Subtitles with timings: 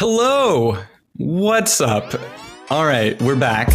[0.00, 0.78] Hello.
[1.18, 2.14] What's up?
[2.70, 3.68] All right, we're back.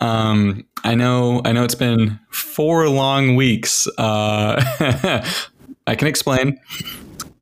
[0.00, 3.88] Um, I know, I know it's been four long weeks.
[3.98, 4.62] Uh,
[5.88, 6.56] I can explain.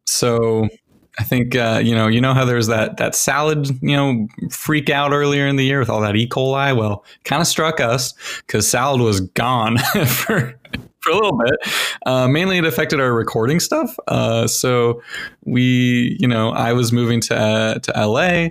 [0.06, 0.70] So,
[1.18, 4.90] I think uh, you know, you know how there's that that salad, you know, freak
[4.90, 6.28] out earlier in the year with all that E.
[6.28, 6.76] coli.
[6.76, 8.14] Well, kind of struck us
[8.46, 10.58] because salad was gone for
[11.06, 11.54] for a little bit.
[12.04, 13.96] Uh, mainly, it affected our recording stuff.
[14.08, 15.02] Uh, so
[15.44, 18.48] we, you know, I was moving to uh, to LA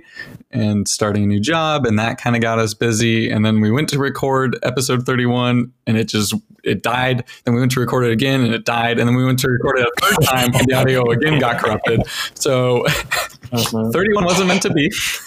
[0.50, 3.30] and starting a new job, and that kind of got us busy.
[3.30, 7.24] And then we went to record episode 31, and it just it died.
[7.44, 8.98] Then we went to record it again, and it died.
[8.98, 11.62] And then we went to record it a third time, and the audio again got
[11.62, 12.02] corrupted.
[12.34, 12.86] So
[13.52, 13.90] uh-huh.
[13.90, 14.92] 31 wasn't meant to be.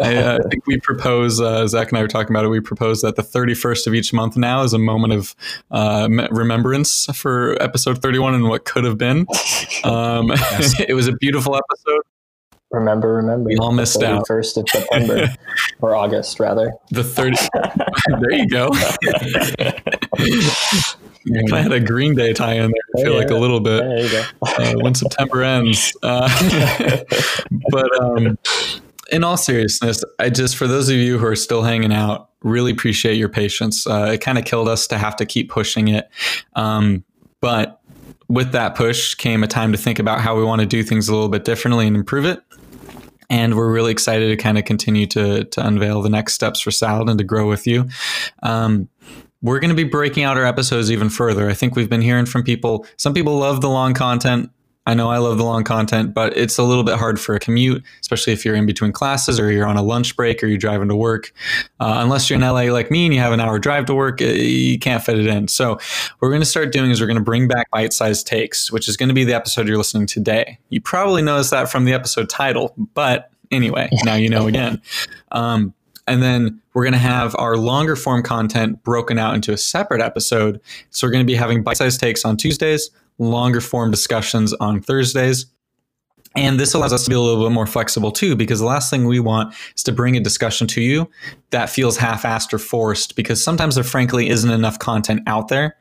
[0.00, 2.48] I, uh, I, think we propose, uh, Zach and I were talking about it.
[2.48, 5.34] We propose that the 31st of each month now is a moment of
[5.70, 9.26] uh, remembrance for episode 31 and what could have been.
[9.84, 10.78] Um, yes.
[10.88, 12.02] it was a beautiful episode.
[12.70, 13.48] Remember, remember.
[13.48, 14.28] We all missed out.
[14.28, 15.28] First of September
[15.80, 16.72] or August, rather.
[16.90, 17.36] The 30.
[18.20, 18.68] there you go.
[21.52, 22.82] I had a Green Day tie in there.
[22.96, 23.82] I feel yeah, like a little bit
[24.42, 25.96] uh, when September ends.
[26.02, 26.28] Uh,
[27.70, 28.38] but um,
[29.10, 32.72] in all seriousness, I just for those of you who are still hanging out, really
[32.72, 33.86] appreciate your patience.
[33.86, 36.08] Uh, it kind of killed us to have to keep pushing it,
[36.54, 37.04] um,
[37.40, 37.80] but
[38.28, 41.08] with that push came a time to think about how we want to do things
[41.08, 42.42] a little bit differently and improve it.
[43.28, 46.70] And we're really excited to kind of continue to, to unveil the next steps for
[46.70, 47.88] Salad and to grow with you.
[48.42, 48.88] Um,
[49.42, 51.50] we're going to be breaking out our episodes even further.
[51.50, 52.86] I think we've been hearing from people.
[52.96, 54.50] Some people love the long content.
[54.84, 57.38] I know I love the long content, but it's a little bit hard for a
[57.38, 60.58] commute, especially if you're in between classes or you're on a lunch break or you're
[60.58, 61.32] driving to work.
[61.78, 64.20] Uh, unless you're in LA like me and you have an hour drive to work,
[64.20, 65.46] eh, you can't fit it in.
[65.46, 65.82] So, what
[66.20, 68.88] we're going to start doing is we're going to bring back bite sized takes, which
[68.88, 70.58] is going to be the episode you're listening to today.
[70.70, 74.82] You probably noticed that from the episode title, but anyway, now you know again.
[75.34, 75.72] Um,
[76.06, 80.00] and then we're going to have our longer form content broken out into a separate
[80.00, 80.60] episode.
[80.90, 84.80] So, we're going to be having bite sized takes on Tuesdays longer form discussions on
[84.80, 85.46] Thursdays.
[86.34, 88.88] And this allows us to be a little bit more flexible too, because the last
[88.88, 91.10] thing we want is to bring a discussion to you
[91.50, 95.76] that feels half assed or forced, because sometimes there frankly isn't enough content out there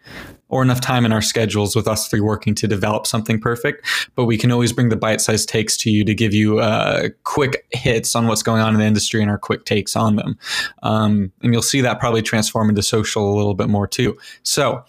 [0.52, 3.88] or enough time in our schedules with us three working to develop something perfect.
[4.16, 7.10] But we can always bring the bite sized takes to you to give you uh,
[7.24, 10.38] quick hits on what's going on in the industry and our quick takes on them.
[10.84, 14.18] Um, and you'll see that probably transform into social a little bit more too.
[14.44, 14.84] So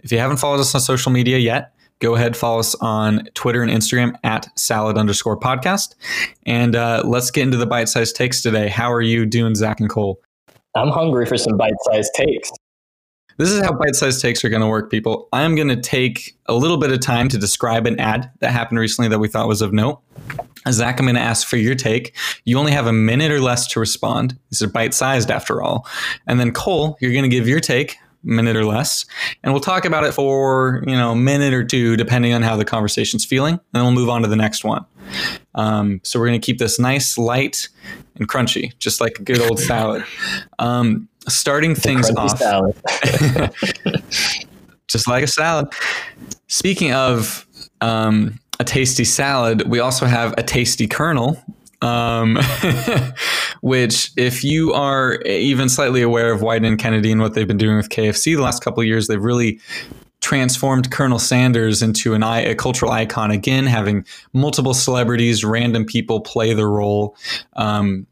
[0.00, 3.60] if you haven't followed us on social media yet, go ahead, follow us on Twitter
[3.62, 5.96] and Instagram at salad underscore podcast.
[6.46, 8.68] And uh, let's get into the bite sized takes today.
[8.68, 10.20] How are you doing, Zach and Cole?
[10.76, 12.52] I'm hungry for some bite sized takes.
[13.38, 15.28] This is how bite sized takes are going to work, people.
[15.32, 18.80] I'm going to take a little bit of time to describe an ad that happened
[18.80, 20.00] recently that we thought was of note.
[20.68, 22.14] Zach, I'm going to ask for your take.
[22.44, 24.36] You only have a minute or less to respond.
[24.50, 25.86] These are bite sized after all.
[26.26, 29.06] And then Cole, you're going to give your take minute or less,
[29.42, 32.56] and we'll talk about it for you know a minute or two, depending on how
[32.56, 34.84] the conversation's feeling, and then we'll move on to the next one.
[35.54, 37.68] Um, so we're going to keep this nice, light,
[38.16, 40.04] and crunchy, just like a good old salad.
[40.58, 42.38] Um, starting things off,
[44.88, 45.68] just like a salad.
[46.46, 47.46] Speaking of
[47.80, 51.42] um, a tasty salad, we also have a tasty kernel,
[51.82, 52.38] um,
[53.60, 57.58] which if you are even slightly aware of Wieden and Kennedy and what they've been
[57.58, 59.60] doing with KFC the last couple of years, they've really
[60.20, 66.52] transformed Colonel Sanders into an a cultural icon again, having multiple celebrities, random people play
[66.52, 67.16] the role.
[67.54, 68.06] Um,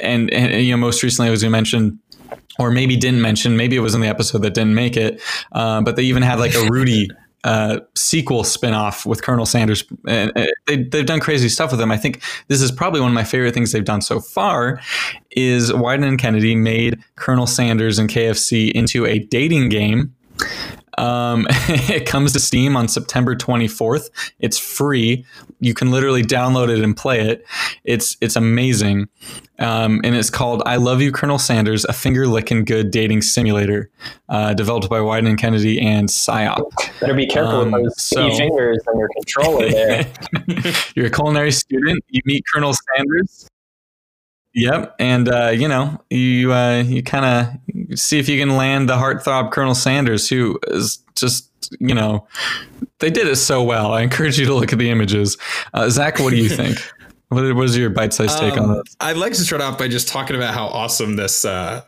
[0.00, 1.98] and, and, you know, most recently, as we mentioned,
[2.58, 5.80] or maybe didn't mention, maybe it was in the episode that didn't make it, uh,
[5.82, 7.08] but they even had like a Rudy
[7.44, 9.84] uh, sequel spinoff with Colonel Sanders.
[10.06, 10.32] And
[10.66, 11.90] they, they've done crazy stuff with them.
[11.90, 14.80] I think this is probably one of my favorite things they've done so far.
[15.30, 20.14] Is Wieden and Kennedy made Colonel Sanders and KFC into a dating game.
[21.00, 24.10] Um, it comes to Steam on September 24th.
[24.38, 25.24] It's free.
[25.60, 27.44] You can literally download it and play it.
[27.84, 29.08] It's it's amazing.
[29.58, 33.90] Um, and it's called "I Love You, Colonel Sanders: A Finger Licking Good Dating Simulator,"
[34.28, 36.70] uh, developed by Wieden and Kennedy and Psyop.
[37.00, 40.12] Better be careful um, with those so, fingers on your controller there.
[40.94, 42.02] You're a culinary student.
[42.08, 43.48] You meet Colonel Sanders.
[44.52, 48.88] Yep, and uh, you know you uh, you kind of see if you can land
[48.88, 51.48] the heartthrob Colonel Sanders, who is just
[51.78, 52.26] you know
[52.98, 53.92] they did it so well.
[53.92, 55.36] I encourage you to look at the images.
[55.72, 56.78] Uh, Zach, what do you think?
[57.30, 58.96] What was your bite-sized take um, on this?
[58.98, 61.82] I'd like to start off by just talking about how awesome this uh,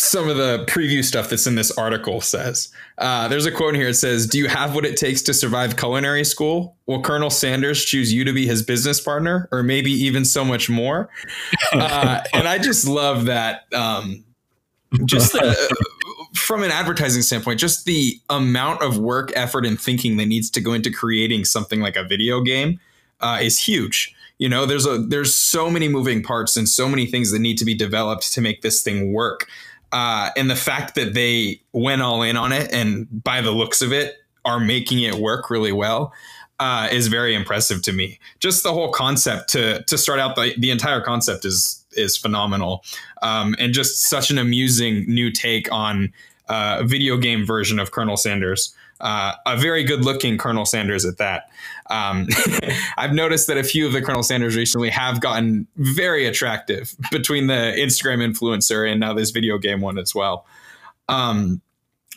[0.00, 2.68] some of the preview stuff that's in this article says.
[2.98, 3.88] Uh, there's a quote in here.
[3.88, 6.76] It says, "Do you have what it takes to survive culinary school?
[6.86, 10.70] Will Colonel Sanders choose you to be his business partner, or maybe even so much
[10.70, 11.10] more?"
[11.72, 13.72] Uh, and I just love that.
[13.74, 14.24] Um,
[15.04, 15.76] just the,
[16.34, 20.60] from an advertising standpoint, just the amount of work, effort, and thinking that needs to
[20.60, 22.80] go into creating something like a video game
[23.20, 24.14] uh, is huge.
[24.38, 27.58] You know, there's a there's so many moving parts and so many things that need
[27.58, 29.48] to be developed to make this thing work.
[29.92, 33.80] Uh, and the fact that they went all in on it and by the looks
[33.80, 36.12] of it are making it work really well
[36.60, 38.18] uh, is very impressive to me.
[38.40, 42.84] Just the whole concept to to start out the the entire concept is is phenomenal,
[43.22, 46.12] um, and just such an amusing new take on
[46.48, 48.74] uh, a video game version of Colonel Sanders.
[49.00, 51.50] Uh, a very good looking Colonel Sanders at that.
[51.90, 52.26] Um,
[52.96, 57.46] I've noticed that a few of the Colonel Sanders recently have gotten very attractive between
[57.46, 60.46] the Instagram influencer and now this video game one as well.
[61.08, 61.62] Um,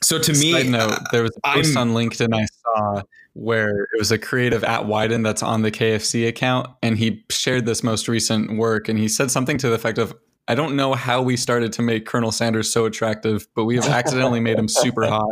[0.01, 3.04] so to me, Side note, there was a post I'm, on LinkedIn I saw
[3.34, 7.66] where it was a creative at Wieden that's on the KFC account, and he shared
[7.66, 10.13] this most recent work, and he said something to the effect of,
[10.47, 13.85] I don't know how we started to make Colonel Sanders so attractive, but we have
[13.85, 15.29] accidentally made him super hot.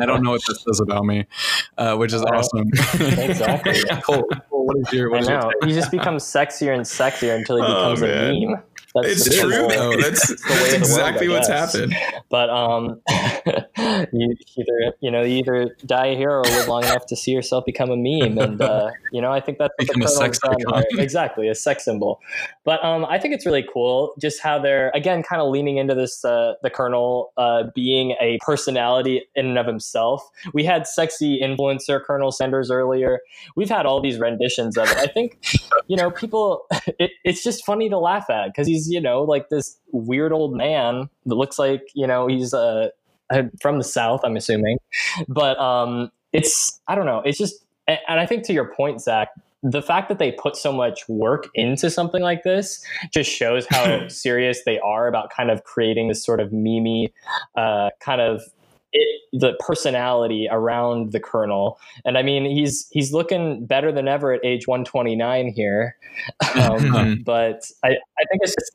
[0.00, 1.26] I don't know what this says about me,
[1.78, 2.68] uh, which is awesome.
[2.94, 3.82] exactly.
[4.02, 5.10] Cole, Cole, what is your?
[5.10, 5.52] What I know.
[5.64, 8.62] He just becomes sexier and sexier until he oh, becomes oh, a meme.
[8.94, 9.96] That's it's true though.
[9.96, 11.94] That's, that's exactly world, what's happened.
[12.28, 13.00] But um,
[14.12, 17.30] you either you know you either die a hero or live long enough to see
[17.30, 20.84] yourself become a meme, and uh, you know I think that's become a sex icon.
[20.98, 22.20] Exactly, a sex symbol.
[22.64, 25.94] But um, I think it's really cool just how they're again kind of leaning into
[25.94, 30.28] this uh, the Colonel uh, being a personality in and of himself.
[30.52, 33.20] We had sexy influencer Colonel Sanders earlier.
[33.56, 34.96] We've had all these renditions of it.
[34.98, 35.38] I think
[35.86, 36.66] you know people.
[36.98, 40.32] It, it's just funny to laugh at because he's he's you know like this weird
[40.32, 42.88] old man that looks like you know he's uh,
[43.60, 44.78] from the south i'm assuming.
[45.28, 49.28] But um it's i don't know it's just and i think to your point zach
[49.62, 54.08] the fact that they put so much work into something like this just shows how
[54.08, 57.12] serious they are about kind of creating this sort of mimi
[57.56, 58.42] uh, kind of
[58.92, 61.78] it, the personality around the colonel.
[62.04, 65.96] And I mean, he's he's looking better than ever at age 129 here.
[66.54, 68.72] Um, but I, I think it's just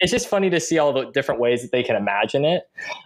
[0.00, 2.64] it's just funny to see all the different ways that they can imagine it.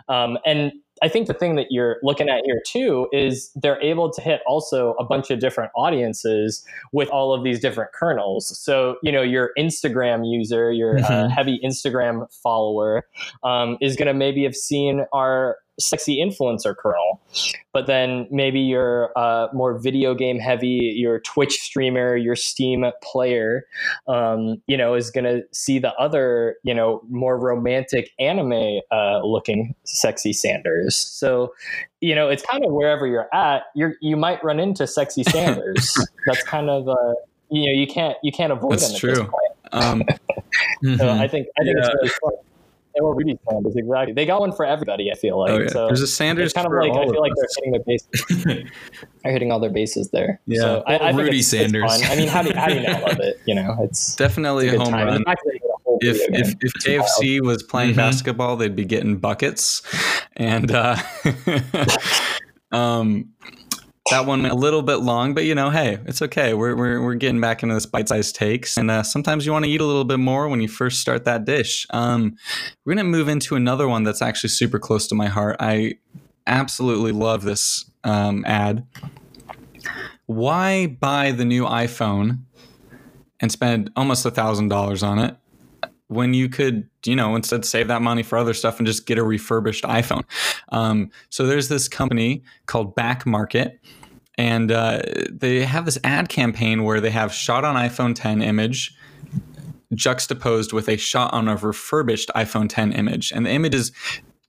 [0.08, 0.72] Um, and
[1.02, 4.40] I think the thing that you're looking at here too is they're able to hit
[4.46, 8.56] also a bunch of different audiences with all of these different Colonels.
[8.58, 11.12] So, you know, your Instagram user, your uh, mm-hmm.
[11.12, 13.06] uh, heavy Instagram follower
[13.42, 17.20] um, is going to maybe have seen our sexy influencer Colonel.
[17.72, 23.66] But then maybe you're uh, more video game heavy, your Twitch streamer, your Steam player,
[24.06, 29.20] um, you know, is going to see the other, you know, more romantic anime uh,
[29.24, 30.96] looking sexy Sanders.
[30.96, 31.54] So,
[32.00, 35.96] you know, it's kind of wherever you're at, you're, you might run into sexy Sanders.
[36.26, 37.14] That's kind of, uh,
[37.50, 39.32] you know, you can't, you can't avoid That's them true.
[39.72, 40.02] Um,
[40.84, 40.96] mm-hmm.
[40.96, 41.86] So I think, I think yeah.
[41.86, 42.32] it's really fun.
[42.94, 44.12] They were Rudy Sanders, exactly.
[44.12, 45.10] They got one for everybody.
[45.10, 45.50] I feel like.
[45.50, 45.68] Oh, yeah.
[45.68, 46.46] So There's a Sanders.
[46.46, 48.44] It's kind of like I feel like they're hitting their bases.
[49.24, 50.40] they're hitting all their bases there.
[50.46, 51.92] Yeah, so I, I Rudy it's, Sanders.
[51.92, 53.40] It's I mean, how do how do you not love it?
[53.46, 55.06] You know, it's definitely it's a, a home time.
[55.06, 55.24] run.
[56.00, 57.98] If, if, if KFC was playing mm-hmm.
[57.98, 59.82] basketball, they'd be getting buckets,
[60.36, 60.96] and uh,
[62.72, 63.30] um,
[64.10, 66.52] that one a little bit long, but you know, hey, it's okay.
[66.52, 69.70] We're we're, we're getting back into this bite-sized takes, and uh, sometimes you want to
[69.70, 71.86] eat a little bit more when you first start that dish.
[71.90, 72.36] Um,
[72.84, 75.56] we're gonna move into another one that's actually super close to my heart.
[75.58, 75.94] I
[76.46, 78.86] absolutely love this um, ad.
[80.26, 82.40] Why buy the new iPhone
[83.40, 85.36] and spend almost a thousand dollars on it
[86.14, 89.18] when you could, you know, instead save that money for other stuff and just get
[89.18, 90.24] a refurbished iPhone.
[90.70, 93.80] Um, so there's this company called Back Market,
[94.36, 98.96] and uh, they have this ad campaign where they have shot on iPhone 10 image
[99.92, 103.92] juxtaposed with a shot on a refurbished iPhone 10 image, and the images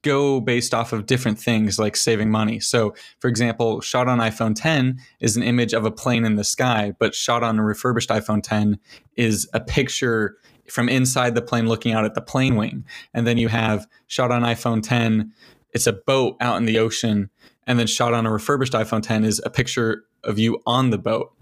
[0.02, 2.60] go based off of different things like saving money.
[2.60, 6.44] So, for example, shot on iPhone 10 is an image of a plane in the
[6.44, 8.78] sky, but shot on a refurbished iPhone 10
[9.16, 10.36] is a picture
[10.70, 12.84] from inside the plane looking out at the plane wing.
[13.14, 15.32] And then you have shot on iPhone 10,
[15.72, 17.30] it's a boat out in the ocean.
[17.66, 20.98] And then shot on a refurbished iPhone 10 is a picture of you on the
[20.98, 21.32] boat.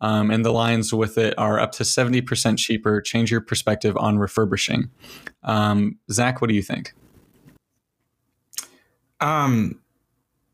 [0.00, 3.00] Um, and the lines with it are up to 70% cheaper.
[3.00, 4.90] Change your perspective on refurbishing.
[5.42, 6.92] Um, Zach, what do you think?
[9.20, 9.80] Um,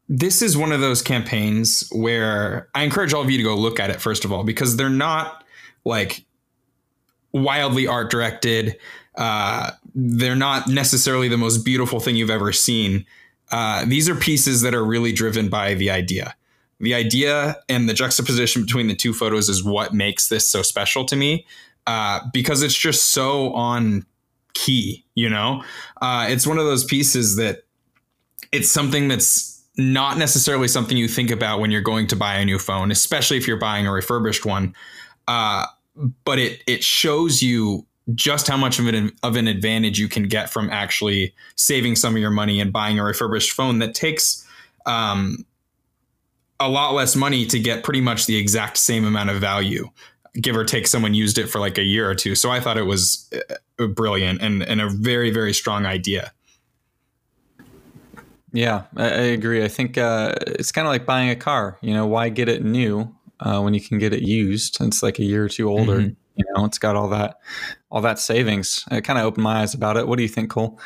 [0.09, 3.79] this is one of those campaigns where I encourage all of you to go look
[3.79, 5.45] at it, first of all, because they're not
[5.85, 6.25] like
[7.33, 8.79] wildly art directed.
[9.17, 13.05] Uh, they're not necessarily the most beautiful thing you've ever seen.
[13.51, 16.35] Uh, these are pieces that are really driven by the idea.
[16.79, 21.05] The idea and the juxtaposition between the two photos is what makes this so special
[21.07, 21.47] to me
[21.87, 24.07] uh, because it's just so on
[24.55, 25.63] key, you know?
[26.01, 27.65] Uh, it's one of those pieces that
[28.53, 32.45] it's something that's not necessarily something you think about when you're going to buy a
[32.45, 34.75] new phone, especially if you're buying a refurbished one.
[35.29, 35.67] Uh,
[36.25, 40.25] but it it shows you just how much of an of an advantage you can
[40.25, 44.47] get from actually saving some of your money and buying a refurbished phone that takes
[44.87, 45.45] um,
[46.59, 49.89] a lot less money to get pretty much the exact same amount of value
[50.41, 52.35] give or take someone used it for like a year or two.
[52.35, 53.29] So i thought it was
[53.79, 56.33] uh, brilliant and, and a very very strong idea.
[58.53, 59.65] Yeah i, I agree.
[59.65, 62.65] I think uh, it's kind of like buying a car you know why get it
[62.65, 65.99] new uh, when you can get it used it's like a year or two older
[65.99, 66.15] mm-hmm.
[66.37, 67.37] you know it's got all that
[67.91, 70.51] all that savings it kind of opened my eyes about it what do you think
[70.51, 70.79] cole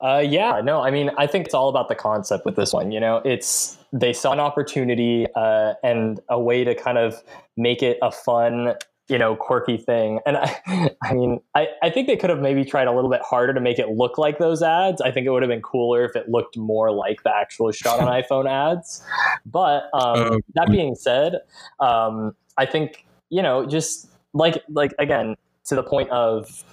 [0.00, 2.92] uh, yeah, no, I mean, I think it's all about the concept with this one.
[2.92, 7.22] You know, it's they saw an opportunity uh, and a way to kind of
[7.56, 8.74] make it a fun,
[9.08, 10.20] you know, quirky thing.
[10.26, 13.22] And I, I mean, I, I think they could have maybe tried a little bit
[13.22, 15.00] harder to make it look like those ads.
[15.00, 18.00] I think it would have been cooler if it looked more like the actual shot
[18.00, 19.02] on iPhone ads.
[19.46, 21.36] But um, uh, that being said,
[21.80, 25.36] um, I think you know, just like like again
[25.66, 26.64] to the point of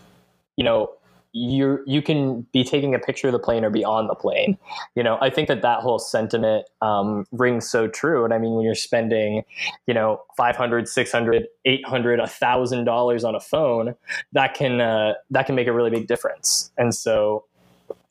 [0.58, 0.92] you know
[1.38, 4.58] you you can be taking a picture of the plane or be on the plane.
[4.96, 8.24] You know i think that that whole sentiment um, rings so true.
[8.24, 9.44] And i mean when you're spending
[9.86, 13.96] you know 500 600 800 1000 dollars on a phone
[14.32, 16.72] that can uh, that can make a really big difference.
[16.78, 17.44] And so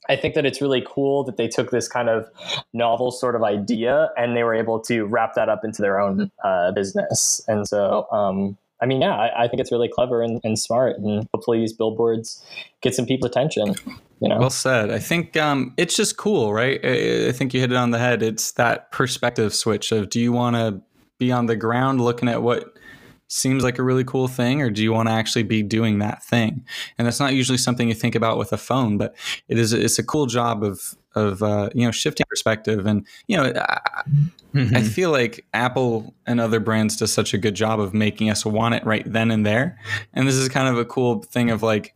[0.06, 2.28] I think that it's really cool that they took this kind of
[2.74, 6.30] novel sort of idea and they were able to wrap that up into their own
[6.44, 7.40] uh, business.
[7.48, 10.98] And so, um, I mean, yeah, I, I think it's really clever and, and, smart,
[10.98, 12.44] and hopefully these billboards
[12.82, 13.74] get some people's attention.
[14.20, 14.90] You know, well said.
[14.90, 16.78] I think um, it's just cool, right?
[16.84, 18.22] I, I think you hit it on the head.
[18.22, 20.82] It's that perspective switch of do you want to
[21.18, 22.76] be on the ground looking at what
[23.28, 26.22] seems like a really cool thing or do you want to actually be doing that
[26.22, 26.64] thing
[26.98, 29.16] and that's not usually something you think about with a phone but
[29.48, 32.86] it is it's a cool job of of uh, you know shifting perspective.
[32.86, 34.02] And you know I,
[34.54, 34.76] mm-hmm.
[34.76, 38.44] I, feel like apple and other brands does such a good job of making us
[38.44, 39.78] want it right then and there.
[40.12, 41.94] And this is kind of a cool thing of like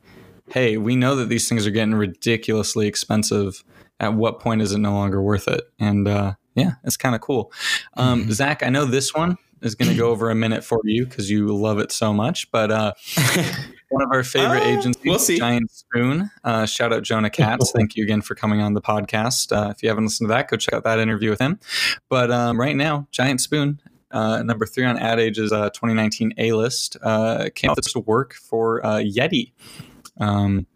[0.51, 3.65] hey we know that these things are getting ridiculously expensive.
[4.01, 5.63] At what point is it no longer worth it?
[5.79, 7.53] And uh, yeah it's kind of cool.
[7.95, 8.33] Um, mm-hmm.
[8.33, 11.31] zach i know this one is going to go over a minute for you because
[11.31, 12.93] you love it so much but uh,
[13.91, 15.38] one of our favorite uh, agencies, we'll see.
[15.38, 16.31] Giant Spoon.
[16.45, 17.73] Uh, shout out Jonah Katz.
[17.77, 19.55] Thank you again for coming on the podcast.
[19.57, 21.59] Uh, if you haven't listened to that, go check out that interview with him.
[22.09, 26.53] But um, right now, Giant Spoon, uh, number three on Ad Age's uh, 2019 A
[26.53, 29.53] list, uh, came out to work for Yeti,
[30.19, 30.67] um,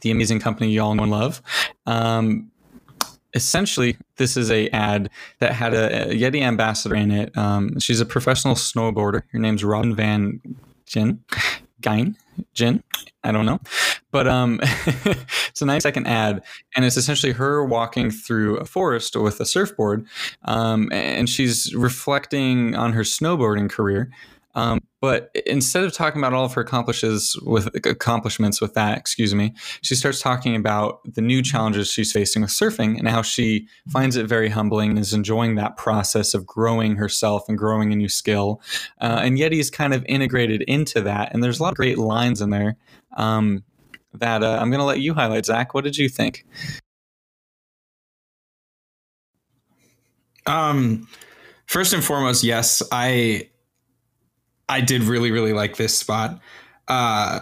[0.00, 1.42] the amazing company you all know and love.
[1.86, 2.50] Um,
[3.36, 7.36] essentially this is a ad that had a, a Yeti ambassador in it.
[7.36, 9.22] Um, she's a professional snowboarder.
[9.30, 10.40] Her name's Robin Van
[10.86, 11.22] Gin.
[11.82, 12.16] Gein,
[12.54, 12.82] Jin,
[13.22, 13.60] I don't know,
[14.10, 16.42] but um, it's a nice second ad,
[16.74, 20.06] and it's essentially her walking through a forest with a surfboard,
[20.46, 24.10] um, and she's reflecting on her snowboarding career.
[24.56, 29.34] Um, but instead of talking about all of her accomplishes with accomplishments with that, excuse
[29.34, 33.68] me, she starts talking about the new challenges she's facing with surfing and how she
[33.90, 37.96] finds it very humbling and is enjoying that process of growing herself and growing a
[37.96, 38.62] new skill.
[38.98, 42.40] Uh, and Yeti's kind of integrated into that, and there's a lot of great lines
[42.40, 42.76] in there
[43.18, 43.62] um,
[44.14, 45.44] that uh, I'm going to let you highlight.
[45.44, 46.46] Zach, what did you think?
[50.46, 51.06] Um,
[51.66, 53.50] first and foremost, yes, I
[54.68, 56.40] I did really, really like this spot.
[56.88, 57.40] Uh,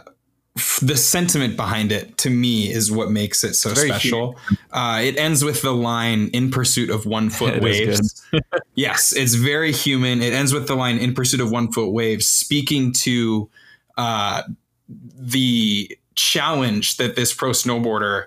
[0.83, 4.37] the sentiment behind it to me is what makes it so special.
[4.71, 8.25] Uh, it ends with the line "In pursuit of one foot waves."
[8.75, 10.23] yes, it's very human.
[10.23, 13.49] It ends with the line "In pursuit of one foot waves," speaking to
[13.97, 14.43] uh,
[14.89, 18.27] the challenge that this pro snowboarder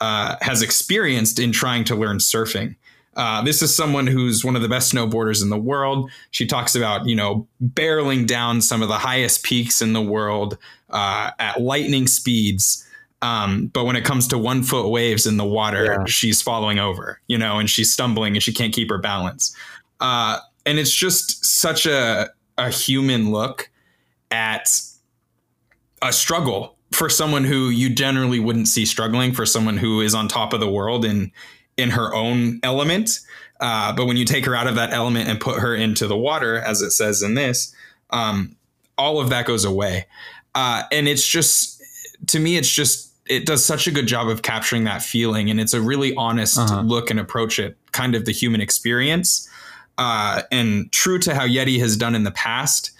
[0.00, 2.76] uh, has experienced in trying to learn surfing.
[3.16, 6.10] Uh, this is someone who's one of the best snowboarders in the world.
[6.30, 10.58] She talks about, you know, barreling down some of the highest peaks in the world
[10.90, 12.86] uh, at lightning speeds.
[13.22, 16.04] Um, but when it comes to one foot waves in the water, yeah.
[16.06, 19.56] she's falling over, you know, and she's stumbling and she can't keep her balance.
[20.00, 23.70] Uh, and it's just such a, a human look
[24.30, 24.80] at
[26.02, 30.28] a struggle for someone who you generally wouldn't see struggling, for someone who is on
[30.28, 31.30] top of the world and
[31.76, 33.20] in her own element.
[33.60, 36.16] Uh, but when you take her out of that element and put her into the
[36.16, 37.74] water, as it says in this,
[38.10, 38.56] um,
[38.98, 40.06] all of that goes away.
[40.54, 41.82] Uh, and it's just
[42.28, 45.58] to me, it's just it does such a good job of capturing that feeling, and
[45.58, 46.82] it's a really honest uh-huh.
[46.82, 49.48] look and approach at kind of the human experience.
[49.96, 52.90] Uh, and true to how Yeti has done in the past,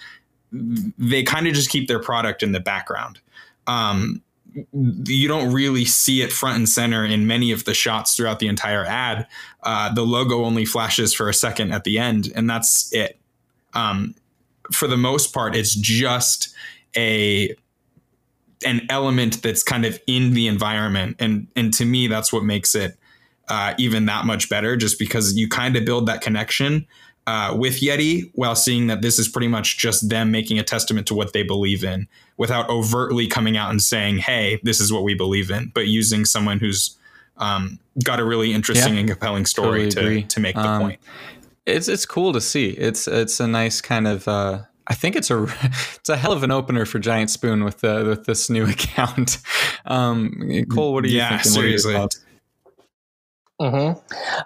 [0.52, 3.20] they kind of just keep their product in the background.
[3.66, 4.22] Um,
[4.72, 8.48] you don't really see it front and center in many of the shots throughout the
[8.48, 9.26] entire ad.
[9.62, 13.18] Uh, the logo only flashes for a second at the end, and that's it.
[13.72, 14.14] Um,
[14.72, 16.54] for the most part, it's just
[16.96, 17.54] a
[18.64, 22.74] an element that's kind of in the environment, and and to me, that's what makes
[22.74, 22.96] it
[23.48, 24.76] uh, even that much better.
[24.76, 26.86] Just because you kind of build that connection
[27.26, 31.06] uh, with Yeti while seeing that this is pretty much just them making a testament
[31.06, 35.04] to what they believe in without overtly coming out and saying, hey, this is what
[35.04, 36.96] we believe in, but using someone who's
[37.36, 40.82] um, got a really interesting yeah, and compelling story totally to, to make the um,
[40.82, 41.00] point.
[41.66, 42.70] It's it's cool to see.
[42.70, 46.42] It's it's a nice kind of uh, I think it's a it's a hell of
[46.42, 49.38] an opener for Giant Spoon with the with this new account.
[49.86, 51.52] Um, Cole, what are you yeah, thinking?
[51.52, 52.08] Seriously.
[53.60, 54.00] Mm-hmm.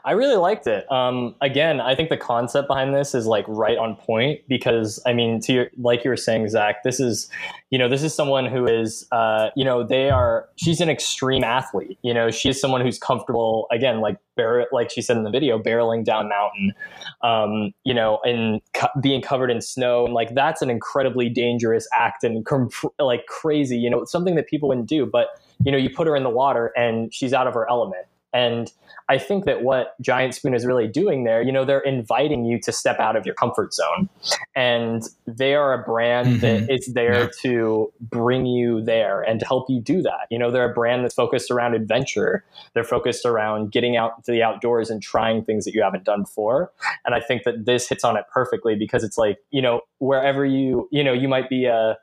[0.05, 0.91] I really liked it.
[0.93, 5.15] Um, again, I think the concept behind this is like right on point because I
[5.15, 7.31] mean, to your like you were saying, Zach, this is,
[7.71, 10.47] you know, this is someone who is, uh, you know, they are.
[10.57, 11.99] She's an extreme athlete.
[12.03, 13.67] You know, she is someone who's comfortable.
[13.73, 16.75] Again, like bar- like she said in the video, barreling down mountain.
[17.23, 21.89] Um, you know, and co- being covered in snow, and like that's an incredibly dangerous
[21.95, 23.79] act and com- like crazy.
[23.79, 26.31] You know, something that people wouldn't do, but you know, you put her in the
[26.31, 28.71] water and she's out of her element and
[29.09, 32.61] I think that what Giant Spoon is really doing there, you know, they're inviting you
[32.61, 34.11] to step out of your comfort zone.
[34.55, 36.41] And they are a brand mm-hmm.
[36.41, 37.29] that is there yeah.
[37.43, 40.27] to bring you there and to help you do that.
[40.31, 42.45] You know, they're a brand that's focused around adventure.
[42.75, 46.23] They're focused around getting out to the outdoors and trying things that you haven't done
[46.23, 46.71] before.
[47.07, 50.45] And I think that this hits on it perfectly because it's like, you know, wherever
[50.45, 51.97] you, you know, you might be a,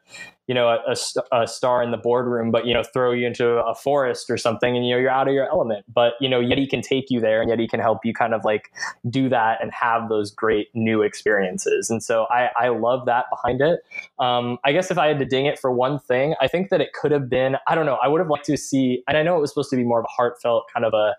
[0.48, 3.48] you know a, a, a, star in the boardroom but you know throw you into
[3.48, 5.86] a forest or something and you know you're out of your element.
[5.94, 8.44] But you know yeti can take you there and yeti can help you kind of
[8.46, 8.72] like
[9.10, 11.90] do that and have those great new experiences.
[11.90, 13.80] And so i i love that behind it.
[14.20, 16.82] Um, i guess if i had to ding it for one thing i think that
[16.82, 19.24] it could have been i don't know i would have liked to see and i
[19.24, 21.16] know it was supposed to be more of a heartfelt kind of a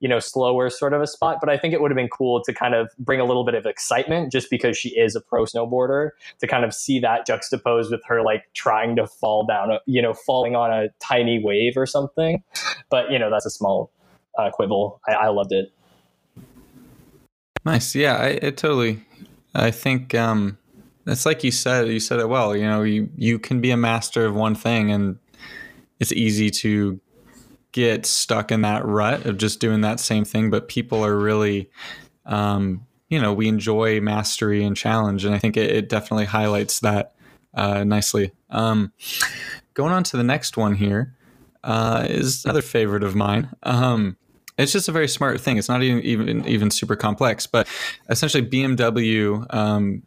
[0.00, 2.42] you know slower sort of a spot but i think it would have been cool
[2.42, 5.44] to kind of bring a little bit of excitement just because she is a pro
[5.44, 8.44] snowboarder to kind of see that juxtaposed with her like
[8.96, 12.42] to fall down, you know, falling on a tiny wave or something.
[12.90, 13.92] But, you know, that's a small
[14.38, 15.00] uh, quibble.
[15.08, 15.72] I, I loved it.
[17.64, 17.94] Nice.
[17.94, 19.04] Yeah, I totally.
[19.54, 20.56] I think um,
[21.06, 21.88] it's like you said.
[21.88, 22.56] You said it well.
[22.56, 25.18] You know, you you can be a master of one thing, and
[25.98, 27.00] it's easy to
[27.72, 30.50] get stuck in that rut of just doing that same thing.
[30.50, 31.70] But people are really,
[32.24, 36.80] um, you know, we enjoy mastery and challenge, and I think it, it definitely highlights
[36.80, 37.14] that
[37.54, 38.32] uh, nicely.
[38.50, 38.92] Um,
[39.74, 41.14] going on to the next one here
[41.64, 43.50] uh, is another favorite of mine.
[43.62, 44.16] Um,
[44.58, 45.56] it's just a very smart thing.
[45.56, 47.66] It's not even even even super complex, but
[48.08, 50.02] essentially BMW um,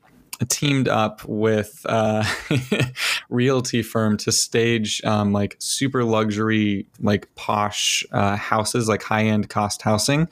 [0.50, 2.26] teamed up with a
[3.30, 9.50] realty firm to stage um, like super luxury, like posh uh, houses, like high end
[9.50, 10.28] cost housing,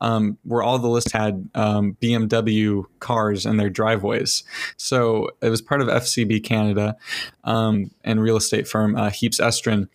[0.00, 4.44] um, where all the lists had um, BMW cars in their driveways.
[4.76, 6.96] So it was part of FCB Canada
[7.44, 9.88] um, and real estate firm uh, Heaps Estrin.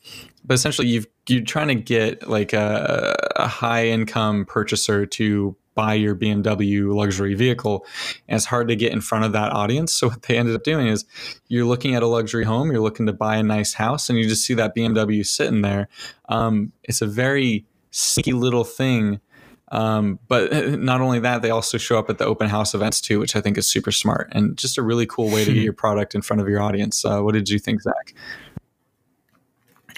[0.45, 5.93] But essentially, you've you're trying to get like a, a high income purchaser to buy
[5.93, 7.85] your BMW luxury vehicle.
[8.27, 9.93] And it's hard to get in front of that audience.
[9.93, 11.05] So what they ended up doing is
[11.47, 14.27] you're looking at a luxury home, you're looking to buy a nice house, and you
[14.27, 15.87] just see that BMW sitting there.
[16.27, 19.21] Um, it's a very sneaky little thing.
[19.69, 23.17] Um, but not only that, they also show up at the open house events too,
[23.17, 25.71] which I think is super smart and just a really cool way to get your
[25.71, 27.05] product in front of your audience.
[27.05, 28.13] Uh, what did you think, Zach?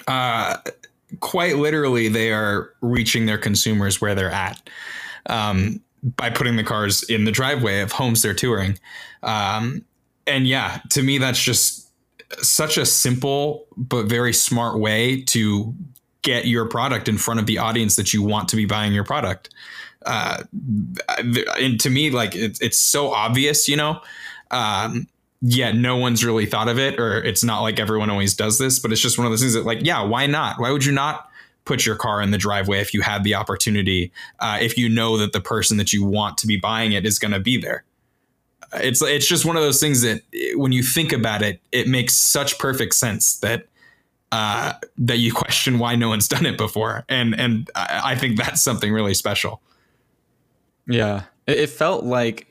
[0.06, 0.58] Uh,
[1.18, 4.70] quite literally, they are reaching their consumers where they're at
[5.26, 5.80] um,
[6.16, 8.78] by putting the cars in the driveway of homes they're touring.
[9.22, 9.84] Um,
[10.26, 11.90] and yeah, to me, that's just
[12.40, 15.74] such a simple but very smart way to
[16.22, 19.04] get your product in front of the audience that you want to be buying your
[19.04, 19.50] product.
[20.06, 20.42] Uh,
[21.58, 24.00] and to me, like it, it's so obvious, you know.
[24.50, 25.06] Um,
[25.40, 28.78] yet no one's really thought of it, or it's not like everyone always does this,
[28.78, 30.60] but it's just one of those things that, like, yeah, why not?
[30.60, 31.28] Why would you not
[31.64, 35.16] put your car in the driveway if you had the opportunity, uh, if you know
[35.18, 37.84] that the person that you want to be buying it is going to be there.
[38.74, 40.22] It's it's just one of those things that
[40.54, 43.66] when you think about it, it makes such perfect sense that
[44.32, 48.64] uh, that you question why no one's done it before, and and I, think that's
[48.64, 49.60] something really special.
[50.86, 52.48] Yeah, it felt like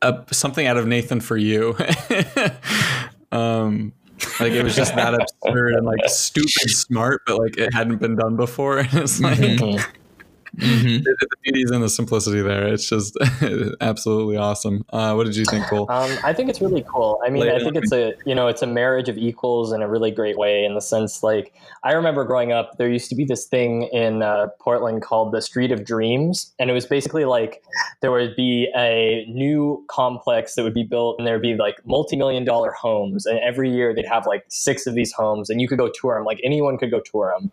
[0.00, 1.76] a, something out of Nathan for you.
[3.32, 3.92] um,
[4.40, 8.16] Like it was just that absurd and like stupid smart, but like it hadn't been
[8.16, 8.78] done before.
[8.92, 9.80] it's like mm-hmm.
[10.58, 11.02] Mm-hmm.
[11.02, 12.66] the, the beauty is in the simplicity there.
[12.66, 13.16] It's just
[13.80, 14.84] absolutely awesome.
[14.92, 15.86] Uh, what did you think, Cole?
[15.90, 17.20] Um, I think it's really cool.
[17.24, 19.88] I mean, I think it's a you know it's a marriage of equals in a
[19.88, 23.24] really great way in the sense like I remember growing up, there used to be
[23.24, 27.62] this thing in uh, Portland called the Street of Dreams, and it was basically like
[28.02, 31.76] there would be a new complex that would be built, and there would be like
[31.86, 35.68] multi-million dollar homes, and every year they'd have like six of these homes, and you
[35.68, 36.24] could go tour them.
[36.24, 37.50] Like anyone could go tour them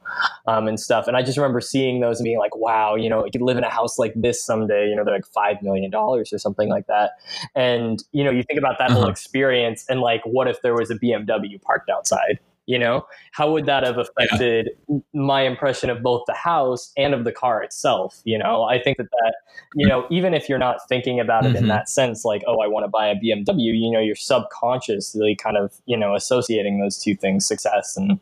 [0.48, 1.08] um, and stuff.
[1.08, 3.42] And I just remember seeing those and being like, wow wow, you know, you could
[3.42, 6.70] live in a house like this someday, you know, they're like $5 million or something
[6.70, 7.12] like that.
[7.56, 9.02] And, you know, you think about that uh-huh.
[9.02, 12.40] whole experience and like, what if there was a BMW parked outside?
[12.70, 13.06] You know?
[13.32, 15.00] How would that have affected yeah.
[15.14, 18.64] my impression of both the house and of the car itself you know?
[18.64, 19.34] I think that that
[19.76, 21.58] you know even if you're not thinking about it mm-hmm.
[21.58, 25.36] in that sense like oh i want to buy a bmw you know you're subconsciously
[25.36, 28.20] kind of you know associating those two things success and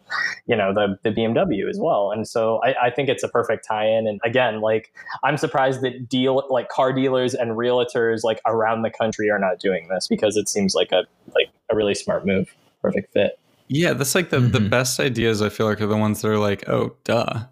[0.47, 2.12] you know the, the bmw as well.
[2.12, 4.07] And so I, I think it's a perfect tie-in.
[4.07, 8.89] And again like i'm surprised that deal like car dealers and realtors like around the
[8.89, 11.03] country are not doing this because it seems like a
[11.36, 12.53] like a really smart move.
[12.81, 14.51] Perfect fit yeah, that's like the, mm-hmm.
[14.51, 17.45] the best ideas I feel like are the ones that are like, oh, duh.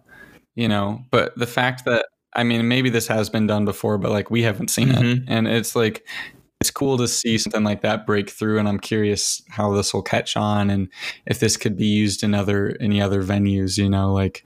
[0.54, 4.10] You know, but the fact that I mean, maybe this has been done before, but
[4.10, 5.04] like we haven't seen mm-hmm.
[5.04, 5.22] it.
[5.26, 6.06] And it's like
[6.60, 10.02] it's cool to see something like that break through and I'm curious how this will
[10.02, 10.88] catch on and
[11.26, 14.44] if this could be used in other any other venues, you know, like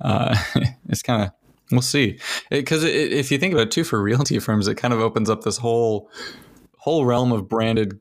[0.00, 0.36] uh
[0.88, 1.30] it's kind of
[1.70, 2.18] we'll see.
[2.50, 5.42] Because if you think about it too for realty firms, it kind of opens up
[5.42, 6.10] this whole
[6.78, 8.00] whole realm of branded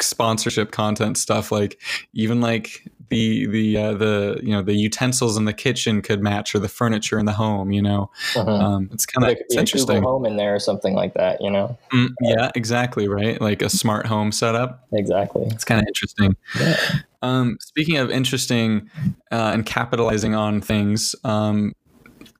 [0.00, 1.80] sponsorship content stuff like
[2.12, 6.54] even like the the uh, the you know the utensils in the kitchen could match
[6.54, 8.10] or the furniture in the home you know?
[8.36, 8.50] Uh-huh.
[8.50, 11.50] um, it's kind of it's interesting Google home in there or something like that you
[11.50, 11.78] know?
[11.92, 13.40] Mm, yeah exactly right?
[13.40, 14.86] Like a smart home setup.
[14.92, 15.46] Exactly.
[15.46, 16.36] It's kind of interesting.
[16.58, 16.76] Yeah.
[17.22, 18.90] um, speaking of interesting
[19.30, 21.72] uh, and capitalizing on things um,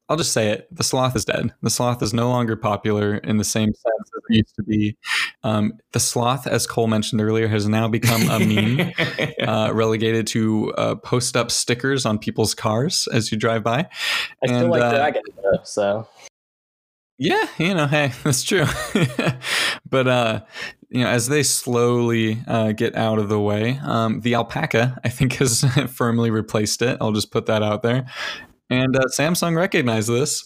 [0.08, 0.68] I'll just say it.
[0.70, 1.52] The sloth is dead.
[1.62, 4.96] The sloth is no longer popular in the same sense as it used to be.
[5.42, 8.92] Um, the sloth, as Cole mentioned earlier, has now become a meme,
[9.48, 13.88] uh, relegated to uh, post up stickers on people's cars as you drive by.
[14.42, 16.06] I still like uh, Dragon, though, so.
[17.16, 18.66] Yeah, you know, hey, that's true.
[19.88, 20.40] but uh,
[20.90, 25.08] you know, as they slowly uh, get out of the way, um, the alpaca, I
[25.08, 26.98] think, has firmly replaced it.
[27.00, 28.06] I'll just put that out there.
[28.74, 30.44] And uh, Samsung recognized this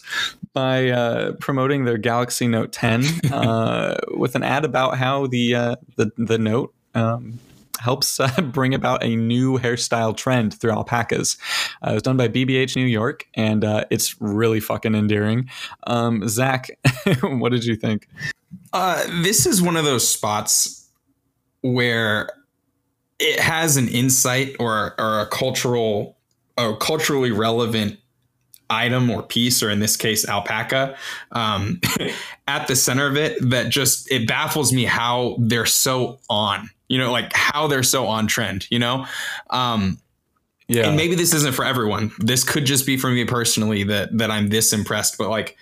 [0.53, 5.75] by uh, promoting their Galaxy Note 10 uh, with an ad about how the uh,
[5.95, 7.39] the, the Note um,
[7.79, 11.37] helps uh, bring about a new hairstyle trend through alpacas.
[11.85, 15.49] Uh, it was done by BBH New York, and it's really fucking endearing.
[15.87, 16.69] Um, Zach,
[17.21, 18.07] what did you think?
[19.23, 20.87] this is one of those spots
[21.61, 22.29] where
[23.19, 26.17] it has an insight or, or a cultural,
[26.57, 27.99] a culturally relevant
[28.69, 30.95] item or piece, or in this case, alpaca,
[31.31, 31.81] um,
[32.47, 36.69] at the center of it that just it baffles me how they're so on.
[36.87, 38.67] You know, like how they're so on trend.
[38.69, 39.05] You know,
[39.49, 39.99] um,
[40.69, 40.87] yeah.
[40.87, 42.11] And maybe this isn't for everyone.
[42.19, 45.17] This could just be for me personally that that I'm this impressed.
[45.17, 45.57] But like,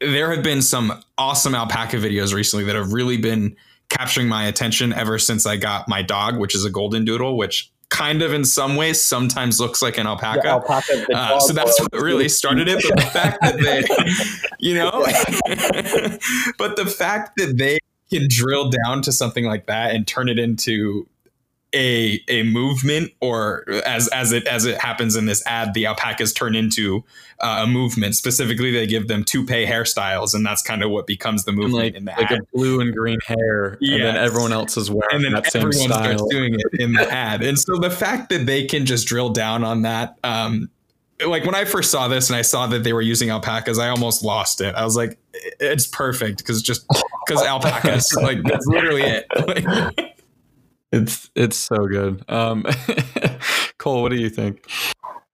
[0.00, 3.56] there have been some awesome alpaca videos recently that have really been
[3.90, 7.70] capturing my attention ever since I got my dog, which is a golden doodle, which
[7.90, 10.48] kind of in some ways sometimes looks like an alpaca.
[10.48, 12.82] alpaca uh, so that's what really started it.
[12.88, 13.84] But the fact that they,
[14.58, 14.90] you know,
[16.58, 17.78] but the fact that they
[18.10, 21.08] can drill down to something like that and turn it into
[21.76, 26.32] a a movement or as as it as it happens in this ad the alpacas
[26.32, 27.04] turn into
[27.40, 31.44] uh, a movement specifically they give them toupee hairstyles and that's kind of what becomes
[31.44, 32.40] the movement like, in the like ad.
[32.40, 33.96] a blue and green hair yes.
[33.96, 36.94] and then everyone else is wearing and then that same style starts doing it in
[36.94, 40.70] the ad and so the fact that they can just drill down on that um
[41.24, 43.88] like when I first saw this and I saw that they were using alpacas, I
[43.88, 44.74] almost lost it.
[44.74, 46.86] I was like, it's perfect because just
[47.26, 49.26] because alpacas, like that's literally it.
[49.46, 50.14] Like,
[50.92, 52.24] it's it's so good.
[52.28, 52.64] Um,
[53.78, 54.66] Cole, what do you think?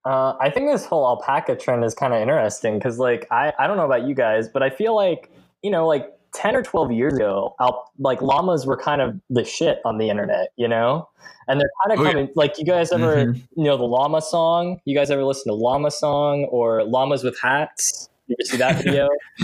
[0.04, 3.66] Uh, I think this whole alpaca trend is kind of interesting because, like, I, I
[3.66, 5.30] don't know about you guys, but I feel like,
[5.62, 9.44] you know, like 10 or 12 years ago, al- like llamas were kind of the
[9.44, 11.08] shit on the internet, you know?
[11.46, 12.32] And they're kind of oh, coming, yeah.
[12.34, 13.40] like, you guys ever, mm-hmm.
[13.56, 14.80] you know, the llama song?
[14.84, 18.08] You guys ever listen to llama song or llamas with hats?
[18.26, 19.08] You ever see that video?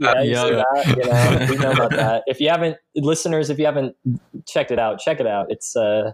[0.00, 0.94] yeah, you see that.
[0.96, 2.22] You know, we know about that.
[2.26, 3.96] If you haven't, listeners, if you haven't
[4.46, 5.46] checked it out, check it out.
[5.50, 6.12] It's uh,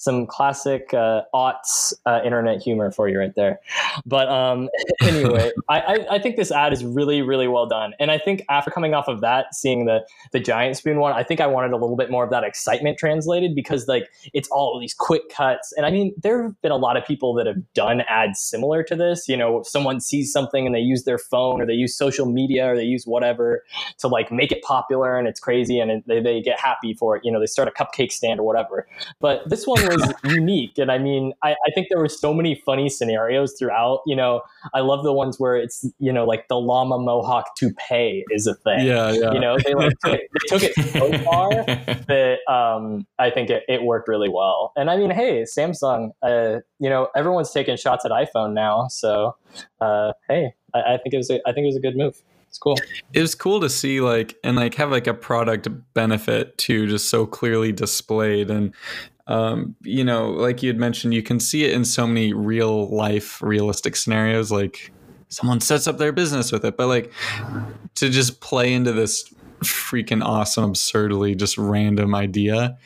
[0.00, 3.60] some classic uh, aughts uh, internet humor for you right there.
[4.06, 4.70] But um,
[5.02, 7.92] anyway, I, I, I, think this ad is really, really well done.
[8.00, 10.00] And I think after coming off of that, seeing the
[10.32, 12.96] the giant spoon one, I think I wanted a little bit more of that excitement
[12.96, 15.70] translated because like it's all these quick cuts.
[15.76, 18.82] And I mean, there have been a lot of people that have done ads similar
[18.84, 19.28] to this.
[19.28, 22.24] You know, if someone sees something and they use their phone or they use social
[22.24, 23.64] media or they use whatever
[23.98, 27.22] to like make it popular and it's crazy and they, they get happy for it.
[27.22, 28.86] You know, they start a cupcake stand or whatever.
[29.20, 30.78] But this one was unique.
[30.78, 34.00] And I mean, I, I think there were so many funny scenarios throughout.
[34.06, 34.42] You know,
[34.74, 38.54] I love the ones where it's, you know, like the llama mohawk toupee is a
[38.54, 38.86] thing.
[38.86, 39.32] Yeah, yeah.
[39.32, 41.50] You know, they like took, they took it so far
[42.08, 44.72] that um, I think it, it worked really well.
[44.76, 48.88] And I mean, hey, Samsung, uh, you know, everyone's taking shots at iPhone now.
[48.88, 49.36] So,
[49.80, 52.22] uh, hey, I, I think it was a, I think it was a good move
[52.50, 52.76] it's cool.
[53.12, 57.08] It was cool to see like and like have like a product benefit too, just
[57.08, 58.74] so clearly displayed and
[59.26, 62.88] um, you know, like you had mentioned, you can see it in so many real
[62.94, 64.50] life, realistic scenarios.
[64.50, 64.92] Like
[65.28, 67.12] someone sets up their business with it, but like
[67.96, 72.78] to just play into this freaking awesome, absurdly just random idea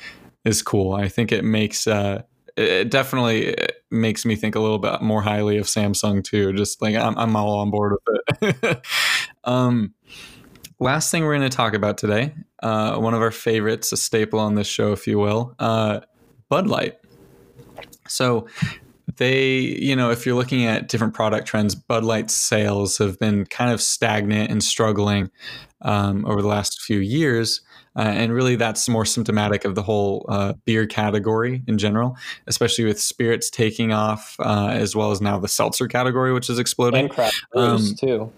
[0.44, 0.92] is cool.
[0.92, 2.22] I think it makes uh,
[2.56, 3.56] it definitely
[3.90, 6.52] makes me think a little bit more highly of Samsung too.
[6.52, 7.96] Just like I'm, I'm all on board
[8.40, 8.86] with it.
[9.44, 9.94] um,
[10.78, 14.38] last thing we're going to talk about today, uh, one of our favorites, a staple
[14.38, 16.00] on this show, if you will, uh,
[16.54, 16.96] Bud Light.
[18.06, 18.46] So
[19.16, 23.44] they, you know, if you're looking at different product trends, Bud Light sales have been
[23.46, 25.32] kind of stagnant and struggling
[25.82, 27.60] um, over the last few years.
[27.96, 32.84] Uh, and really, that's more symptomatic of the whole uh, beer category in general, especially
[32.84, 37.06] with spirits taking off, uh, as well as now the seltzer category, which is exploding.
[37.06, 38.32] And craft brews, um, too.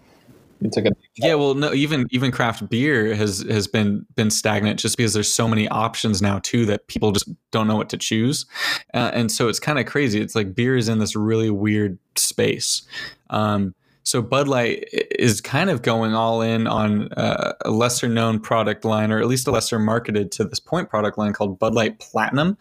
[0.61, 4.81] You took a yeah, well, no, even even craft beer has has been been stagnant
[4.81, 7.99] just because there's so many options now too that people just don't know what to
[7.99, 8.47] choose,
[8.95, 10.21] uh, and so it's kind of crazy.
[10.21, 12.83] It's like beer is in this really weird space.
[13.29, 18.39] Um, so Bud Light is kind of going all in on uh, a lesser known
[18.39, 21.75] product line, or at least a lesser marketed to this point product line called Bud
[21.75, 22.57] Light Platinum.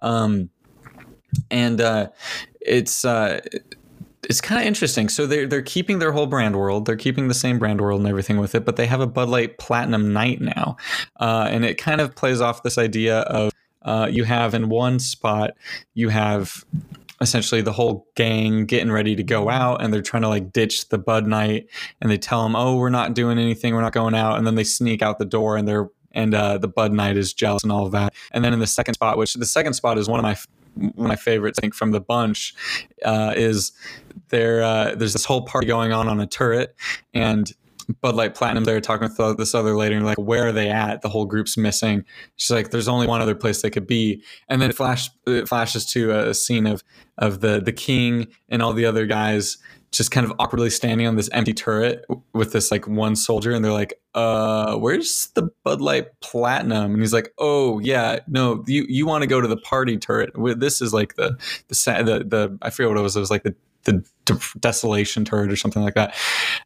[0.00, 0.48] Um,
[1.50, 2.08] and uh,
[2.60, 3.40] it's uh,
[4.24, 5.08] it's kind of interesting.
[5.08, 6.86] So they're they're keeping their whole brand world.
[6.86, 9.28] They're keeping the same brand world and everything with it, but they have a Bud
[9.28, 10.76] Light Platinum Night now,
[11.20, 13.52] uh, and it kind of plays off this idea of
[13.82, 15.52] uh, you have in one spot
[15.94, 16.64] you have
[17.20, 20.88] essentially the whole gang getting ready to go out and they're trying to like ditch
[20.88, 21.68] the Bud Knight
[22.00, 24.56] and they tell them oh we're not doing anything we're not going out and then
[24.56, 27.72] they sneak out the door and they're and uh, the Bud Knight is jealous and
[27.72, 30.18] all of that and then in the second spot which the second spot is one
[30.18, 30.36] of my
[30.78, 32.54] one of my favorites, I think, from the bunch
[33.04, 33.72] uh, is
[34.28, 34.62] there.
[34.62, 36.74] Uh, there's this whole party going on on a turret,
[37.14, 37.52] and
[38.00, 41.02] Bud Light Platinum there talking with this other lady, and like, where are they at?
[41.02, 42.04] The whole group's missing.
[42.36, 45.48] She's like, there's only one other place they could be, and then it flash it
[45.48, 46.82] flashes to a scene of
[47.16, 49.58] of the the king and all the other guys
[49.90, 53.64] just kind of awkwardly standing on this empty turret with this like one soldier and
[53.64, 58.84] they're like uh where's the bud light platinum and he's like oh yeah no you
[58.88, 61.30] you want to go to the party turret this is like the
[61.68, 63.54] the the, the i forget what it was it was like the
[63.92, 64.04] the
[64.60, 66.14] desolation turret or something like that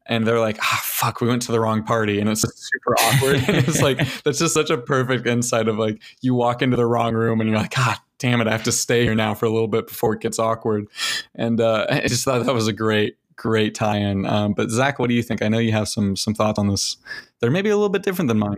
[0.06, 3.36] and they're like ah fuck we went to the wrong party and it's super awkward
[3.48, 7.14] it's like that's just such a perfect insight of like you walk into the wrong
[7.14, 9.50] room and you're like god damn it, I have to stay here now for a
[9.50, 10.86] little bit before it gets awkward.
[11.34, 14.24] And uh, I just thought that was a great, great tie-in.
[14.24, 15.42] Um, but Zach, what do you think?
[15.42, 16.96] I know you have some some thoughts on this.
[17.40, 18.56] They're maybe a little bit different than mine.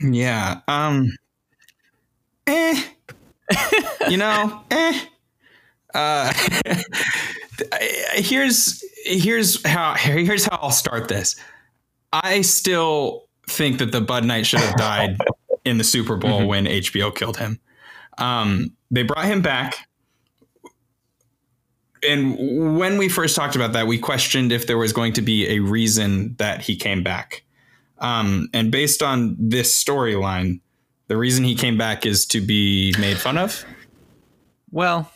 [0.00, 0.60] Yeah.
[0.66, 1.10] Um.
[2.46, 2.82] Eh.
[4.08, 4.62] you know.
[4.70, 5.00] Eh.
[5.94, 6.32] Uh.
[8.14, 11.36] Here's here's how here's how I'll start this.
[12.12, 15.18] I still think that the Bud Knight should have died
[15.64, 16.48] in the Super Bowl mm-hmm.
[16.48, 17.58] when HBO killed him.
[18.18, 19.88] Um, they brought him back.
[22.06, 25.48] And when we first talked about that, we questioned if there was going to be
[25.48, 27.44] a reason that he came back.
[27.98, 30.60] Um, and based on this storyline,
[31.06, 33.64] the reason he came back is to be made fun of.
[34.72, 35.12] Well,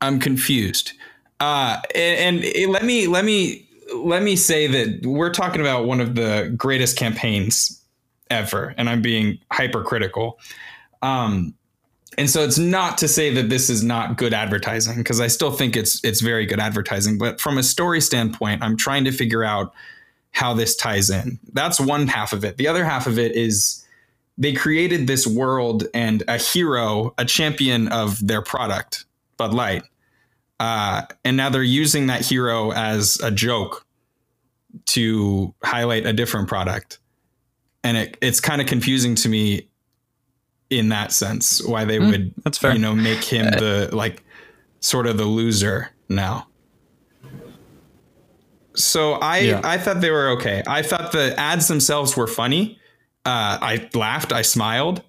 [0.00, 0.92] I'm confused.
[1.40, 6.00] Uh, and, and let me let me let me say that we're talking about one
[6.00, 7.82] of the greatest campaigns
[8.30, 10.38] ever, and I'm being hypercritical.
[11.02, 11.54] Um,
[12.18, 15.50] and so it's not to say that this is not good advertising because I still
[15.50, 17.18] think it's it's very good advertising.
[17.18, 19.72] But from a story standpoint, I'm trying to figure out
[20.32, 21.38] how this ties in.
[21.52, 22.56] That's one half of it.
[22.56, 23.84] The other half of it is
[24.38, 29.04] they created this world and a hero, a champion of their product,
[29.36, 29.82] Bud Light.
[30.60, 33.86] Uh, and now they're using that hero as a joke
[34.84, 36.98] to highlight a different product.
[37.82, 39.70] And it, it's kind of confusing to me
[40.68, 41.62] in that sense.
[41.62, 42.74] Why they mm, would that's fair.
[42.74, 44.22] You know, make him the like
[44.80, 46.46] sort of the loser now.
[48.74, 49.60] So I yeah.
[49.64, 50.62] I thought they were okay.
[50.66, 52.78] I thought the ads themselves were funny.
[53.24, 54.30] Uh, I laughed.
[54.30, 55.02] I smiled.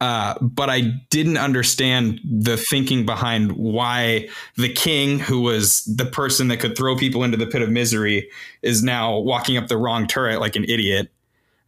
[0.00, 6.48] Uh, but I didn't understand the thinking behind why the king, who was the person
[6.48, 8.30] that could throw people into the pit of misery,
[8.62, 11.10] is now walking up the wrong turret like an idiot.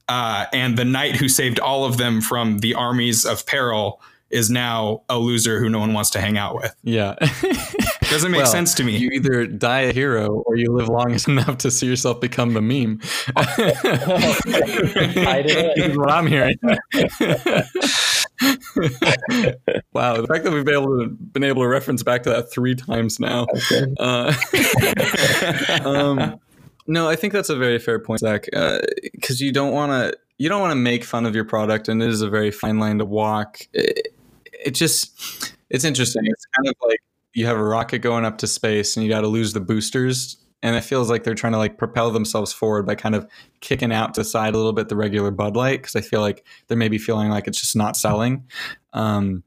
[0.08, 4.50] Uh, and the knight who saved all of them from the armies of peril is
[4.50, 6.74] now a loser who no one wants to hang out with.
[6.82, 7.14] Yeah.
[8.10, 8.96] Doesn't make well, sense to me.
[8.96, 12.62] You either die a hero or you live long enough to see yourself become the
[12.62, 13.00] meme.
[13.36, 15.96] I did.
[15.96, 16.56] what I'm hearing.
[19.92, 22.50] wow, the fact that we've been able to been able to reference back to that
[22.50, 23.46] three times now.
[23.54, 23.94] Okay.
[23.98, 24.32] Uh,
[25.84, 26.40] um,
[26.86, 28.44] no, I think that's a very fair point, Zach.
[28.44, 31.88] Because uh, you don't want to you don't want to make fun of your product,
[31.88, 33.60] and it is a very fine line to walk.
[33.72, 34.08] It,
[34.52, 36.22] it just it's interesting.
[36.24, 37.00] It's kind of like
[37.34, 40.41] you have a rocket going up to space, and you got to lose the boosters
[40.62, 43.26] and it feels like they're trying to like propel themselves forward by kind of
[43.60, 46.20] kicking out to the side a little bit the regular Bud Light because I feel
[46.20, 48.44] like they're maybe feeling like it's just not selling.
[48.92, 49.42] Um,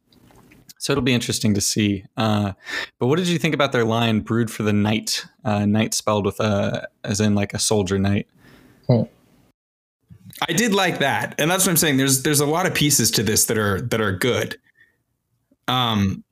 [0.78, 2.04] so it'll be interesting to see.
[2.18, 2.54] Uh,
[3.00, 5.26] but what did you think about their line "brewed for the night"?
[5.44, 8.28] Uh, night spelled with a as in like a soldier knight.
[8.88, 9.04] Hmm.
[10.48, 11.98] I did like that, and that's what I'm saying.
[11.98, 14.58] There's there's a lot of pieces to this that are that are good.
[15.68, 16.24] Um,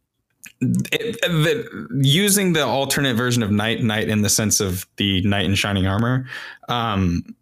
[0.62, 1.68] it,
[2.02, 5.88] using the alternate version of knight knight in the sense of the knight in shining
[5.88, 6.26] armor
[6.70, 7.36] um,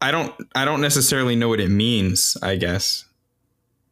[0.00, 3.04] i don't i don't necessarily know what it means i guess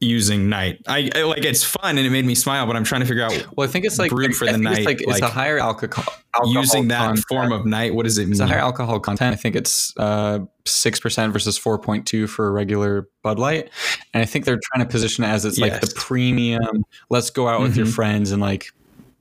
[0.02, 0.80] using night.
[0.86, 3.24] I, I, like it's fun and it made me smile but i'm trying to figure
[3.24, 5.28] out well i think it's like brewed for the night it's like, like, it's a
[5.28, 7.26] higher alcohol, alcohol using that content.
[7.28, 9.94] form of night what does it mean it's a higher alcohol content i think it's
[9.98, 13.70] uh, 6% versus 4.2 for a regular bud light
[14.12, 15.70] and i think they're trying to position it as it's yes.
[15.70, 17.64] like the premium let's go out mm-hmm.
[17.64, 17.94] with your mm-hmm.
[17.94, 18.72] friends and like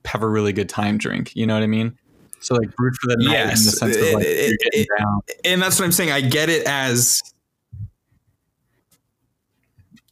[0.06, 1.34] have a really good time drink.
[1.34, 1.96] You know what I mean?
[2.40, 3.60] So like brewed for the night yes.
[3.60, 5.20] in the sense of like it, it, down.
[5.44, 6.10] And that's what I'm saying.
[6.10, 7.22] I get it as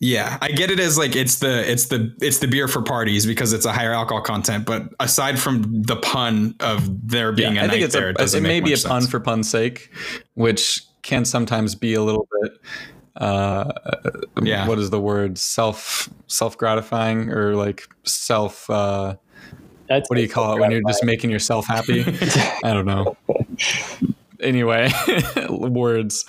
[0.01, 3.27] yeah, I get it as like it's the it's the it's the beer for parties
[3.27, 4.67] because it's a higher alcohol content.
[4.67, 8.23] But aside from the pun of there being yeah, a I think it's there, a,
[8.23, 8.91] it, it may be a sense.
[8.91, 9.91] pun for pun's sake,
[10.35, 12.53] which can sometimes be a little bit
[13.17, 13.73] uh
[14.41, 19.17] yeah what is the word self self gratifying or like self uh
[19.91, 22.05] that's what do you call it when you're just making yourself happy?
[22.65, 23.17] I don't know.
[24.41, 24.91] Anyway,
[25.49, 26.25] words,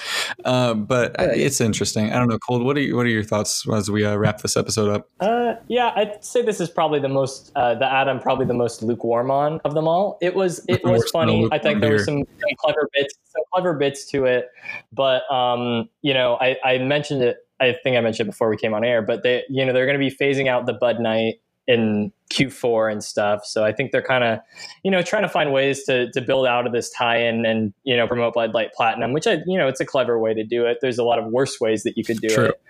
[0.45, 2.11] uh, but it's interesting.
[2.11, 2.63] I don't know, Cole.
[2.63, 5.09] What are you, what are your thoughts as we uh, wrap this episode up?
[5.19, 8.83] Uh, yeah, I'd say this is probably the most uh, the Adam probably the most
[8.83, 10.17] lukewarm on of them all.
[10.21, 11.47] It was it was funny.
[11.51, 14.49] I think there were some, some, clever bits, some clever bits to it,
[14.91, 17.37] but um, you know, I, I mentioned it.
[17.59, 19.85] I think I mentioned it before we came on air, but they, you know, they're
[19.85, 21.35] going to be phasing out the Bud Knight
[21.67, 23.45] in Q4 and stuff.
[23.45, 24.39] So I think they're kind of,
[24.83, 27.95] you know, trying to find ways to to build out of this tie-in and you
[27.97, 30.65] know promote Bud Light Platinum, which I you know it's a clever way to do
[30.65, 30.77] it.
[30.81, 32.45] There's a lot of worse ways that you could do True.
[32.45, 32.61] it.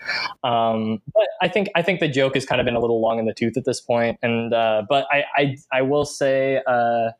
[0.43, 3.19] Um, but I think I think the joke has kind of been a little long
[3.19, 4.17] in the tooth at this point.
[4.21, 6.62] And uh, but I, I I will say.
[6.67, 7.12] Uh,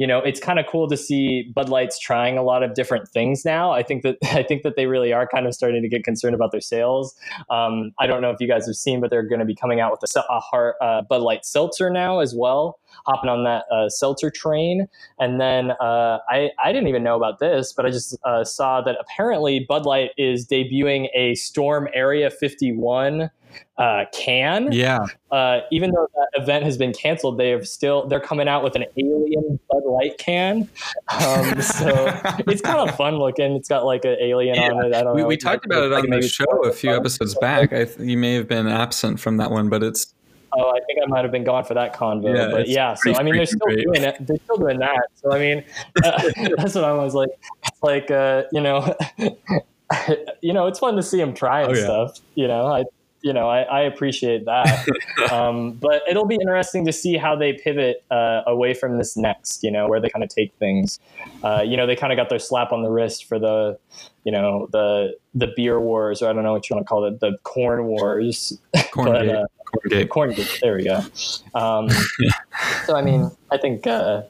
[0.00, 3.06] you know, it's kind of cool to see Bud Light's trying a lot of different
[3.06, 3.72] things now.
[3.72, 6.34] I think that I think that they really are kind of starting to get concerned
[6.34, 7.14] about their sales.
[7.50, 9.78] Um, I don't know if you guys have seen, but they're going to be coming
[9.78, 13.64] out with a, a heart, uh, Bud Light seltzer now as well, hopping on that
[13.72, 14.86] uh, seltzer train.
[15.18, 18.80] And then uh, I I didn't even know about this, but I just uh, saw
[18.82, 23.30] that apparently Bud Light is debuting a Storm Area 51
[23.78, 24.72] uh, can.
[24.72, 25.06] Yeah.
[25.30, 28.76] Uh, even though that event has been canceled, they have still they're coming out with
[28.76, 30.68] an alien Bud Light can.
[31.08, 32.06] Um, so
[32.46, 33.52] it's kind of fun looking.
[33.52, 34.70] It's got like an alien yeah.
[34.70, 34.94] on it.
[34.94, 35.28] I don't we, know.
[35.28, 37.72] We talked about it on the show a few episodes back.
[37.72, 40.14] I, you may have been absent from that one, but it's.
[40.52, 42.94] Oh, I think I might have been gone for that convo, yeah, but yeah.
[42.94, 43.84] So I mean, they're still great.
[43.84, 44.16] doing it.
[44.26, 45.06] They're still doing that.
[45.14, 45.64] So I mean,
[46.04, 47.30] uh, that's what I was like.
[47.66, 48.96] It's like uh, you know,
[50.40, 51.82] you know, it's fun to see them trying oh, yeah.
[51.84, 52.20] stuff.
[52.34, 52.84] You know, I
[53.22, 54.88] you know, I, I appreciate that.
[55.30, 59.62] um, but it'll be interesting to see how they pivot uh, away from this next,
[59.62, 60.98] you know, where they kind of take things.
[61.42, 63.78] Uh, you know, they kind of got their slap on the wrist for the,
[64.24, 67.04] you know, the the beer wars, or I don't know what you want to call
[67.04, 68.58] it, the corn wars.
[68.92, 70.58] Corn but, uh, corn Corn gate.
[70.60, 71.00] There we go.
[71.54, 71.88] Um,
[72.86, 74.22] so I mean, I think, uh,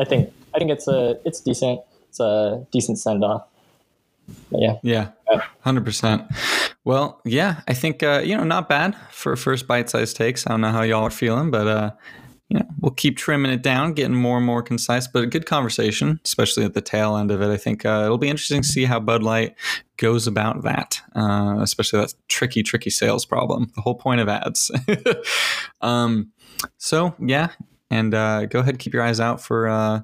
[0.00, 1.80] I think, I think it's a, it's decent.
[2.08, 3.46] It's a decent send off.
[4.50, 4.78] Yeah.
[4.82, 5.10] Yeah.
[5.60, 6.22] Hundred percent.
[6.88, 10.46] Well, yeah, I think uh, you know, not bad for first bite-sized takes.
[10.46, 11.90] I don't know how y'all are feeling, but uh,
[12.48, 15.44] you know, we'll keep trimming it down, getting more and more concise, but a good
[15.44, 17.50] conversation, especially at the tail end of it.
[17.50, 19.54] I think uh, it'll be interesting to see how Bud Light
[19.98, 23.70] goes about that, uh, especially that tricky, tricky sales problem.
[23.74, 24.70] The whole point of ads.
[25.82, 26.32] um,
[26.78, 27.48] so yeah,
[27.90, 30.00] and uh, go ahead, keep your eyes out for uh,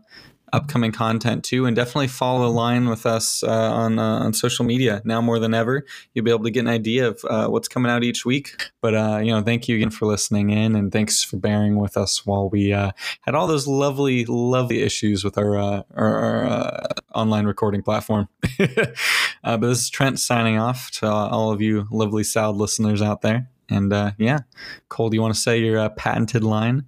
[0.54, 4.64] upcoming content too, and definitely follow the line with us uh, on uh, on social
[4.64, 5.84] media now more than ever.
[6.12, 8.62] You'll be able to get an idea of uh, what's coming out each week.
[8.80, 11.96] But uh, you know, thank you again for listening in, and thanks for bearing with
[11.96, 12.92] us while we uh,
[13.22, 16.82] had all those lovely, lovely issues with our uh, our, our
[17.14, 18.28] online recording platform.
[18.58, 23.48] but this is Trent signing off to all of you lovely sound listeners out there.
[23.68, 24.40] And yeah,
[24.88, 26.86] Cole, do you want to say your patented line?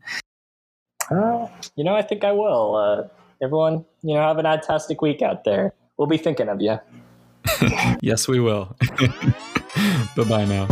[1.10, 3.10] you know, I think I will
[3.42, 5.74] everyone, you know, have an fantastic week out there.
[5.96, 6.78] We'll be thinking of you.
[8.00, 8.76] yes, we will.
[10.16, 10.68] bye bye now.